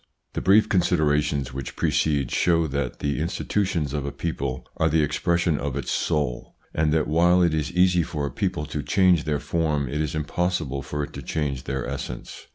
T 0.33 0.39
HE 0.39 0.41
brief 0.41 0.67
considerations 0.67 1.53
which 1.53 1.75
precede 1.75 2.31
show 2.31 2.65
that 2.65 3.01
the 3.01 3.19
institutions 3.19 3.93
of 3.93 4.03
a 4.03 4.11
people 4.11 4.65
are 4.77 4.89
the 4.89 5.03
expres 5.03 5.41
sion 5.41 5.59
of 5.59 5.75
its 5.75 5.91
soul, 5.91 6.55
and 6.73 6.91
that 6.91 7.07
while 7.07 7.43
it 7.43 7.53
is 7.53 7.71
easy 7.73 8.01
for 8.01 8.25
a 8.25 8.31
people 8.31 8.65
to 8.65 8.81
change 8.81 9.25
their 9.25 9.37
form 9.39 9.87
it 9.87 10.01
is 10.01 10.15
impossible 10.15 10.81
for 10.81 11.03
it 11.03 11.13
to 11.13 11.21
change 11.21 11.65
their 11.65 11.85
essence. 11.87 12.47